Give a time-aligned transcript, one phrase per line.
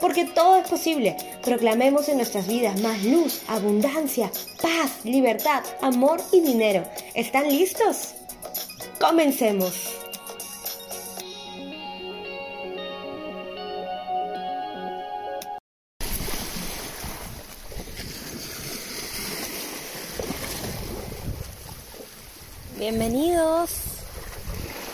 [0.00, 1.16] Porque todo es posible.
[1.42, 4.30] Proclamemos en nuestras vidas más luz, abundancia,
[4.62, 6.84] paz, libertad, amor y dinero.
[7.14, 8.14] ¿Están listos?
[9.00, 9.98] Comencemos.
[22.78, 23.70] Bienvenidos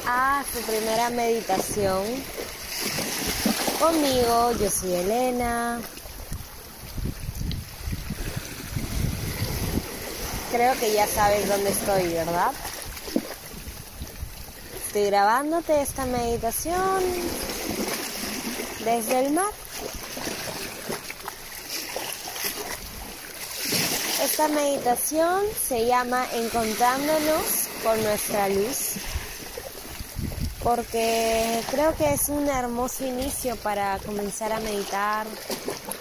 [0.06, 2.02] a su primera meditación.
[3.78, 5.80] Conmigo, yo soy Elena.
[10.52, 12.52] Creo que ya sabes dónde estoy, ¿verdad?
[14.86, 17.02] Estoy grabándote esta meditación
[18.84, 19.52] desde el mar.
[24.22, 28.94] Esta meditación se llama Encontrándonos por nuestra luz,
[30.64, 35.26] porque creo que es un hermoso inicio para comenzar a meditar,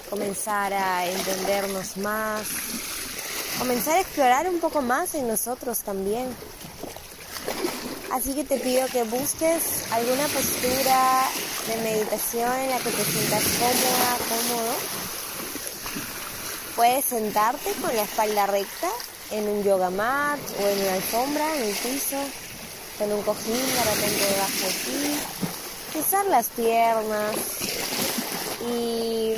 [0.10, 2.48] comenzar a entendernos más,
[3.60, 6.34] comenzar a explorar un poco más en nosotros también.
[8.14, 11.24] Así que te pido que busques alguna postura
[11.68, 14.74] de meditación en la que te sientas cómoda, cómodo.
[16.78, 18.88] Puedes sentarte con la espalda recta
[19.32, 22.18] en un yoga mat o en una alfombra, en el piso,
[22.98, 25.20] con un cojín de repente debajo de ti.
[25.92, 27.36] Cruzar las piernas
[28.68, 29.36] y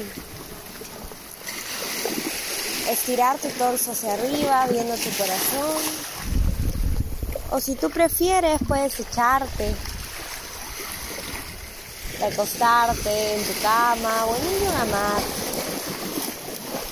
[2.89, 5.81] estirar tu torso hacia arriba, viendo tu corazón.
[7.51, 9.75] O si tú prefieres, puedes echarte,
[12.23, 15.23] acostarte en tu cama o en un yoga mat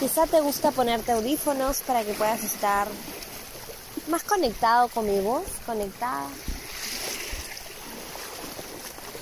[0.04, 2.90] Quizá te gusta ponerte audífonos para que puedas estar
[4.10, 6.28] más conectado con mi voz, conectada.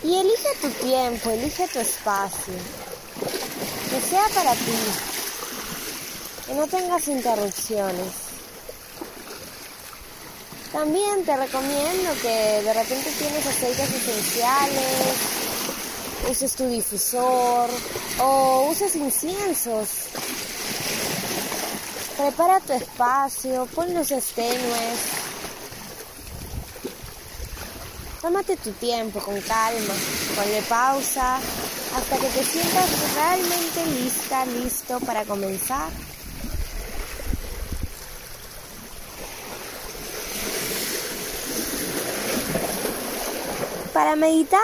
[0.04, 2.54] Y elige tu tiempo, elige tu espacio.
[3.90, 4.80] Que sea para ti.
[6.46, 8.12] Que no tengas interrupciones.
[10.72, 15.18] También te recomiendo que de repente tienes aceites esenciales,
[16.30, 17.70] uses tu difusor
[18.20, 19.88] o uses inciensos
[22.22, 25.21] Prepara tu espacio, pon luces tenues.
[28.22, 29.94] Tómate tu tiempo con calma,
[30.36, 31.38] ponle pausa
[31.96, 35.90] hasta que te sientas realmente lista, listo para comenzar.
[43.94, 44.62] Para meditar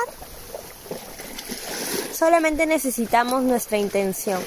[2.13, 4.41] solamente necesitamos nuestra intención.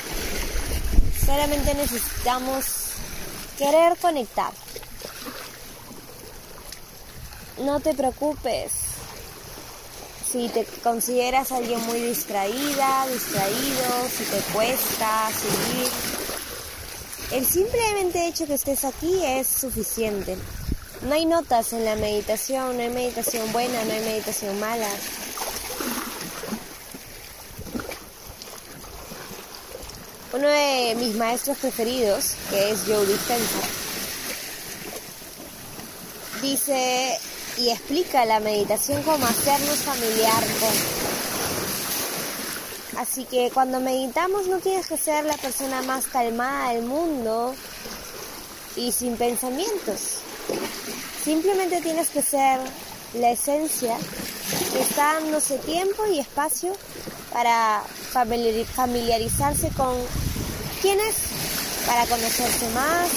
[1.26, 2.81] Solamente necesitamos
[3.60, 4.54] Querer conectar.
[7.59, 8.89] No te preocupes
[10.30, 15.88] si te consideras alguien muy distraída, distraído, si te cuesta seguir.
[17.32, 20.36] El simplemente hecho que estés aquí es suficiente.
[21.02, 24.88] No hay notas en la meditación, no hay meditación buena, no hay meditación mala.
[30.32, 33.60] Uno de mis maestros preferidos, que es Joe Dispenza,
[36.40, 37.19] dice
[37.59, 40.71] y explica la meditación como hacernos familiar con.
[43.00, 47.55] Así que cuando meditamos no tienes que ser la persona más calmada del mundo
[48.76, 50.19] y sin pensamientos.
[51.25, 52.61] Simplemente tienes que ser
[53.14, 53.96] la esencia
[54.73, 56.73] que está dándose tiempo y espacio
[57.32, 57.82] para
[58.12, 59.94] familiarizarse con
[60.81, 61.17] quién es,
[61.87, 63.08] para conocerse más,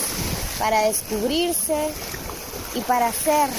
[0.60, 1.90] para descubrirse
[2.76, 3.50] y para ser,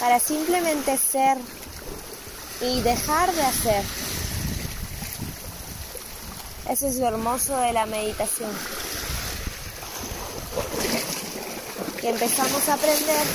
[0.00, 1.38] para simplemente ser
[2.60, 3.84] y dejar de hacer.
[6.70, 8.50] Eso es lo hermoso de la meditación.
[12.00, 13.26] Que empezamos a aprender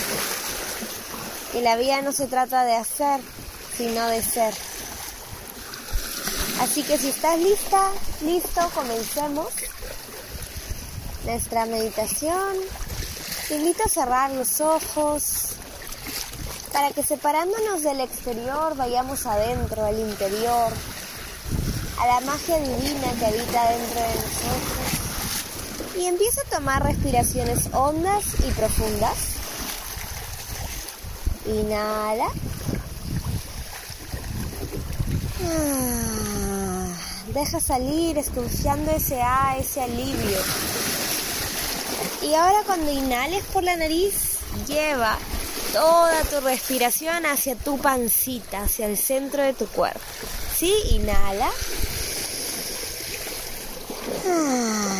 [1.52, 3.22] que la vida no se trata de hacer,
[3.78, 4.54] sino de ser.
[6.62, 7.90] Así que si estás lista,
[8.22, 9.48] listo, comencemos
[11.26, 12.56] nuestra meditación.
[13.48, 15.51] Te invito a cerrar los ojos
[16.72, 20.72] para que separándonos del exterior vayamos adentro, al interior,
[22.00, 24.92] a la magia divina que habita dentro de nosotros.
[25.98, 29.18] Y empieza a tomar respiraciones hondas y profundas.
[31.46, 32.28] Inhala.
[35.44, 36.88] Ah,
[37.34, 40.38] deja salir escuchando ese A, ese alivio.
[42.22, 45.18] Y ahora cuando inhales por la nariz, lleva
[45.72, 50.00] toda tu respiración hacia tu pancita, hacia el centro de tu cuerpo.
[50.56, 50.74] ¿Sí?
[50.92, 51.50] Inhala.
[54.28, 54.92] Ah.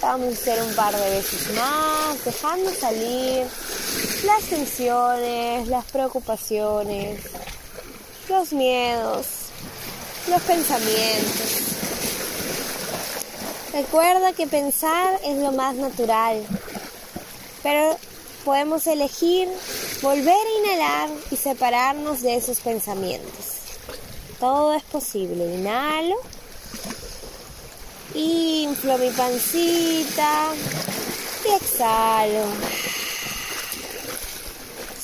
[0.00, 3.46] Vamos a hacer un par de veces más, dejando salir
[4.24, 7.20] las tensiones, las preocupaciones,
[8.28, 9.26] los miedos,
[10.28, 11.68] los pensamientos.
[13.72, 16.44] Recuerda que pensar es lo más natural,
[17.62, 17.98] pero
[18.48, 19.46] podemos elegir
[20.00, 23.44] volver a inhalar y separarnos de esos pensamientos.
[24.40, 25.54] Todo es posible.
[25.54, 26.16] Inhalo.
[28.14, 30.46] Inflo mi pancita
[31.44, 32.44] y exhalo.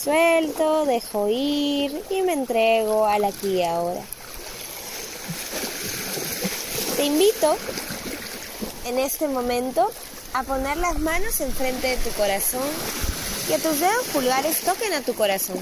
[0.03, 4.01] Suelto, dejo ir y me entrego al aquí y ahora.
[6.97, 7.57] Te invito
[8.87, 9.91] en este momento
[10.33, 13.04] a poner las manos enfrente de tu corazón
[13.53, 15.59] a tus dedos pulgares toquen a tu corazón.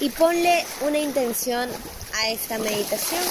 [0.00, 1.68] Y ponle una intención
[2.14, 3.22] a esta meditación.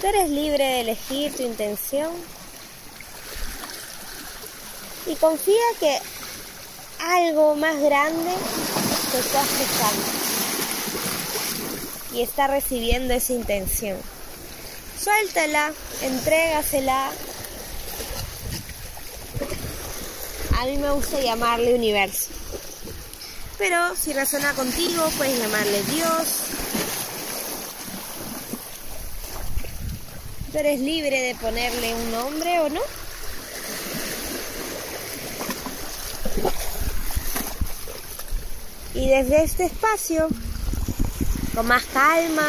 [0.00, 2.10] Tú eres libre de elegir tu intención
[5.06, 5.98] y confía que
[7.00, 8.30] algo más grande
[9.10, 10.06] te está escuchando
[12.14, 13.96] y está recibiendo esa intención.
[15.02, 15.72] Suéltala,
[16.02, 17.10] entrégasela.
[20.60, 22.28] A mí me gusta llamarle universo.
[23.56, 26.28] Pero si resuena contigo, puedes llamarle Dios.
[30.52, 32.80] Tú eres libre de ponerle un nombre o no.
[38.92, 40.28] Y desde este espacio,
[41.54, 42.48] con más calma,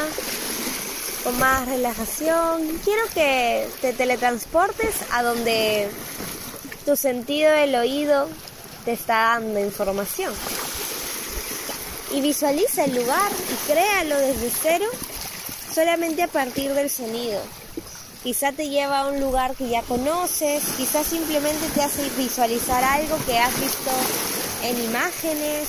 [1.24, 5.90] con más relajación, quiero que te teletransportes a donde
[6.86, 8.28] tu sentido del oído
[8.86, 10.34] te está dando información.
[12.12, 14.86] Y visualiza el lugar y créalo desde cero
[15.74, 17.42] solamente a partir del sonido.
[18.24, 23.18] Quizá te lleva a un lugar que ya conoces, quizá simplemente te hace visualizar algo
[23.26, 23.92] que has visto
[24.64, 25.68] en imágenes.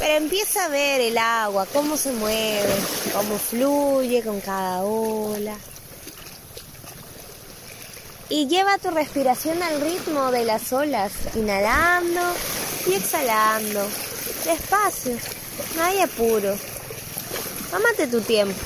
[0.00, 2.74] Pero empieza a ver el agua, cómo se mueve,
[3.12, 5.56] cómo fluye con cada ola.
[8.28, 12.20] Y lleva tu respiración al ritmo de las olas, inhalando
[12.86, 13.86] y exhalando,
[14.44, 15.16] despacio,
[15.76, 16.56] no hay apuro.
[17.70, 18.58] Tómate tu tiempo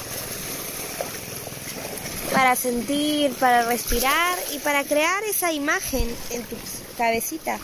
[2.33, 6.57] para sentir, para respirar y para crear esa imagen en tu
[6.97, 7.59] cabecita,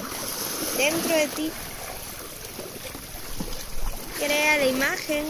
[0.77, 1.53] dentro de ti.
[4.19, 5.25] Crea la imagen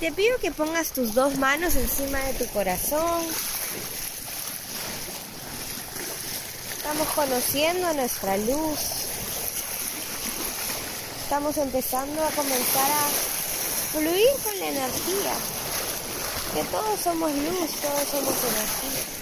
[0.00, 3.22] te pido que pongas tus dos manos encima de tu corazón.
[6.74, 8.78] Estamos conociendo nuestra luz.
[11.22, 15.34] Estamos empezando a comenzar a fluir con la energía.
[16.54, 19.19] Que todos somos luz, todos somos energía.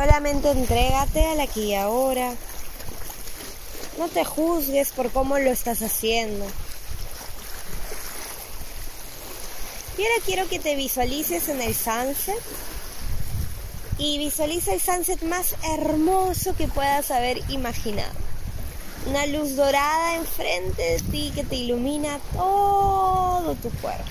[0.00, 2.32] Solamente entrégate al aquí y ahora.
[3.98, 6.46] No te juzgues por cómo lo estás haciendo.
[9.98, 12.40] Y ahora quiero que te visualices en el sunset.
[13.98, 18.14] Y visualiza el sunset más hermoso que puedas haber imaginado.
[19.04, 24.04] Una luz dorada enfrente de ti que te ilumina todo tu cuerpo.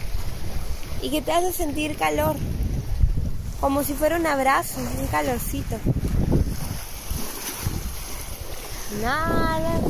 [1.01, 2.35] Y que te hace sentir calor
[3.59, 5.77] como si fuera un abrazo, un calorcito.
[8.97, 9.81] Inhalas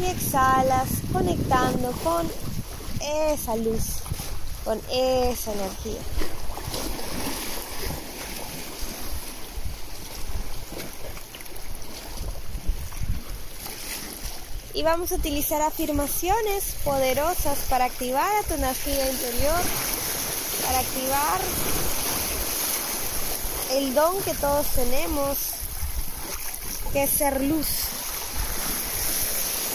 [0.00, 2.26] y exhalas conectando con
[3.00, 4.02] esa luz,
[4.64, 6.00] con esa energía.
[14.74, 19.62] y vamos a utilizar afirmaciones poderosas para activar a tu energía interior,
[20.66, 21.40] para activar
[23.72, 25.38] el don que todos tenemos,
[26.92, 27.66] que es ser luz.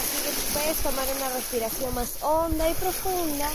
[0.02, 3.50] Así que puedes tomar una respiración más honda y profunda.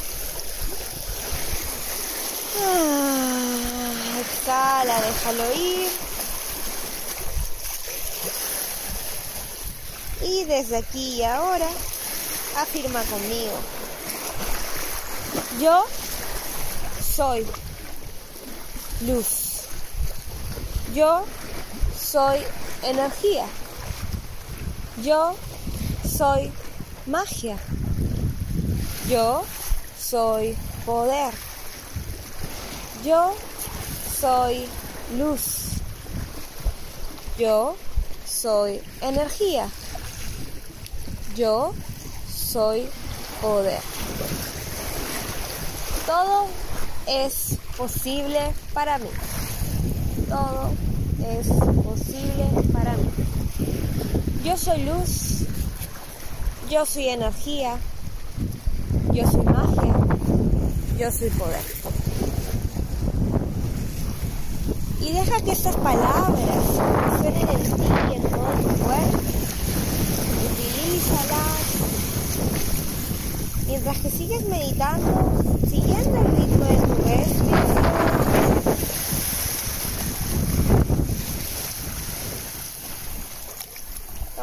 [2.59, 5.89] Ah, exhala, déjalo ir.
[10.21, 11.69] Y desde aquí y ahora,
[12.57, 13.59] afirma conmigo.
[15.59, 15.85] Yo
[17.15, 17.45] soy
[19.01, 19.36] luz.
[20.97, 21.25] Yo
[21.95, 22.39] soy
[22.81, 23.45] energía.
[25.03, 25.35] Yo
[26.03, 26.51] soy
[27.05, 27.59] magia.
[29.07, 29.43] Yo
[29.95, 31.35] soy poder.
[33.05, 33.35] Yo
[34.19, 34.67] soy
[35.19, 35.73] luz.
[37.37, 37.75] Yo
[38.25, 39.69] soy energía.
[41.35, 41.75] Yo
[42.27, 42.89] soy
[43.39, 43.81] poder.
[46.07, 46.47] Todo
[47.05, 49.09] es posible para mí.
[50.27, 50.86] Todo
[51.25, 53.09] es posible para mí.
[54.43, 55.45] Yo soy luz.
[56.69, 57.77] Yo soy energía.
[59.13, 59.95] Yo soy magia.
[60.97, 61.61] Yo soy poder.
[65.01, 66.37] Y deja que estas palabras
[67.19, 69.17] suenen en ti y en todo tu cuerpo.
[70.51, 71.57] Utilízalas.
[73.67, 75.31] Mientras que sigues meditando,
[75.69, 78.06] siguiendo el ritmo de tu respiración.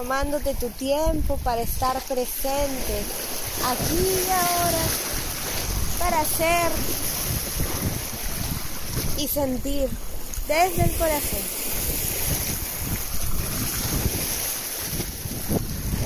[0.05, 3.03] Tomándote tu tiempo para estar presente
[3.67, 4.85] aquí y ahora,
[5.99, 6.71] para hacer
[9.17, 9.89] y sentir
[10.47, 11.41] desde el corazón.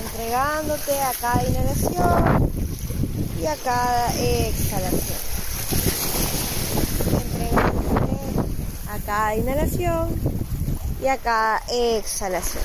[0.05, 2.53] Entregándote a cada inhalación
[3.43, 5.19] y a cada exhalación.
[7.25, 8.17] Entregándote
[8.93, 10.21] a cada inhalación
[11.03, 12.63] y a cada exhalación.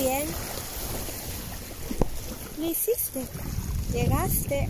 [0.00, 0.26] bien.
[2.58, 3.20] Lo hiciste.
[3.92, 4.68] Llegaste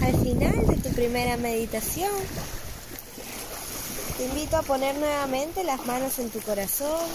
[0.00, 2.10] al final de tu primera meditación.
[4.16, 7.06] Te invito a poner nuevamente las manos en tu corazón,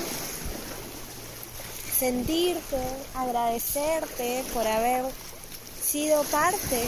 [1.97, 2.77] sentirte,
[3.13, 5.03] agradecerte por haber
[5.83, 6.81] sido parte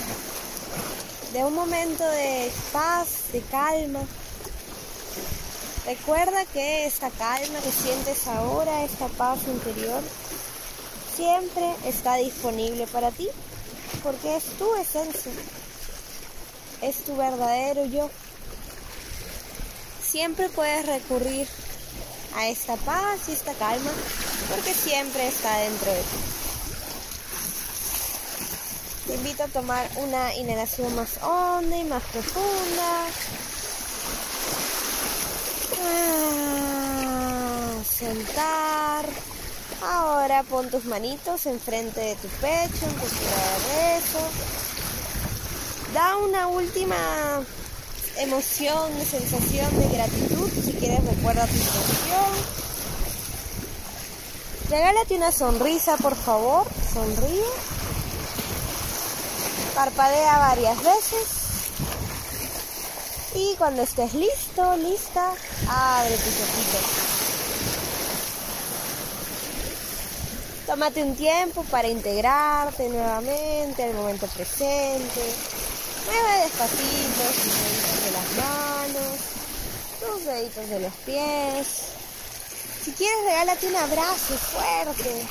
[1.33, 3.99] de un momento de paz, de calma.
[5.85, 10.01] Recuerda que esta calma que sientes ahora, esta paz interior,
[11.13, 13.27] siempre está disponible para ti
[14.01, 15.31] porque es tu esencia,
[16.81, 18.09] es tu verdadero yo.
[20.03, 21.47] Siempre puedes recurrir
[22.35, 23.91] a esta paz y esta calma
[24.49, 26.17] porque siempre está dentro de ti.
[29.07, 33.05] Te invito a tomar una inhalación más honda y más profunda.
[35.83, 39.05] Ah, sentar.
[39.83, 44.60] Ahora pon tus manitos enfrente de tu pecho, en rezo.
[45.93, 46.95] Da una última
[48.17, 50.49] emoción, sensación de gratitud.
[50.63, 52.31] Si quieres, recuerda tu intención.
[54.69, 56.65] Regálate una sonrisa, por favor.
[56.93, 57.43] Sonríe.
[59.75, 61.27] Parpadea varias veces.
[63.35, 65.33] Y cuando estés listo, lista,
[65.67, 67.11] abre tus ojitos.
[70.67, 75.60] Tómate un tiempo para integrarte nuevamente al momento presente.
[76.05, 79.19] Mueve despacito tus deditos de las manos,
[79.99, 81.67] tus deditos de los pies.
[82.83, 85.25] Si quieres, regálate un abrazo fuerte.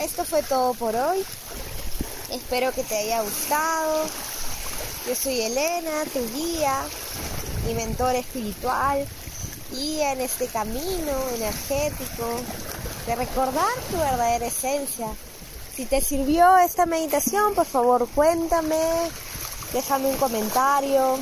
[0.00, 1.24] Esto fue todo por hoy.
[2.32, 4.06] Espero que te haya gustado.
[5.06, 6.84] Yo soy Elena, tu guía,
[7.66, 9.06] mi mentor espiritual
[9.72, 12.40] y en este camino energético
[13.06, 15.08] de recordar tu verdadera esencia.
[15.80, 18.76] Si te sirvió esta meditación, por favor cuéntame,
[19.72, 21.18] déjame un comentario,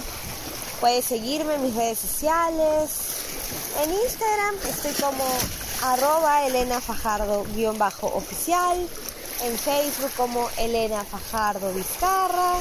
[0.80, 2.90] puedes seguirme en mis redes sociales.
[3.84, 5.24] En Instagram estoy como
[5.84, 7.46] arroba Elena Fajardo
[7.78, 8.76] bajo oficial,
[9.44, 12.54] en Facebook como Elena Fajardo Vizcarra.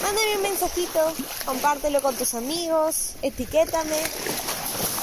[0.00, 1.12] Mándame un mensajito,
[1.44, 4.00] compártelo con tus amigos, etiquétame.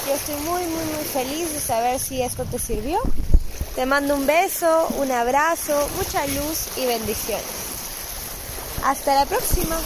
[0.06, 2.98] Yo estoy muy, muy, muy feliz de saber si esto te sirvió.
[3.74, 7.44] Te mando un beso, un abrazo, mucha luz y bendiciones.
[8.84, 9.78] Hasta la próxima.